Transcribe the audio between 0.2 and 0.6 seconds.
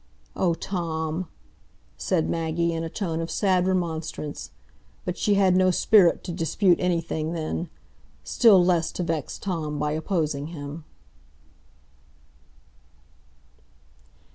"Oh,